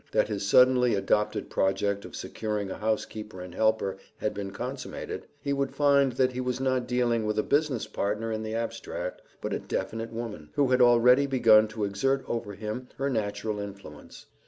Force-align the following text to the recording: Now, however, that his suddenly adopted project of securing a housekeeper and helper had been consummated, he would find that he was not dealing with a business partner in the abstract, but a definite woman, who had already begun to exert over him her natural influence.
Now, 0.01 0.05
however, 0.05 0.23
that 0.29 0.33
his 0.33 0.47
suddenly 0.47 0.95
adopted 0.95 1.47
project 1.51 2.05
of 2.05 2.15
securing 2.15 2.71
a 2.71 2.79
housekeeper 2.79 3.39
and 3.39 3.53
helper 3.53 3.97
had 4.17 4.33
been 4.33 4.49
consummated, 4.49 5.27
he 5.39 5.53
would 5.53 5.75
find 5.75 6.13
that 6.13 6.31
he 6.31 6.41
was 6.41 6.59
not 6.59 6.87
dealing 6.87 7.23
with 7.23 7.37
a 7.37 7.43
business 7.43 7.85
partner 7.85 8.31
in 8.31 8.41
the 8.41 8.55
abstract, 8.55 9.21
but 9.41 9.53
a 9.53 9.59
definite 9.59 10.11
woman, 10.11 10.49
who 10.55 10.69
had 10.69 10.81
already 10.81 11.27
begun 11.27 11.67
to 11.67 11.83
exert 11.83 12.25
over 12.27 12.55
him 12.55 12.87
her 12.97 13.11
natural 13.11 13.59
influence. 13.59 14.25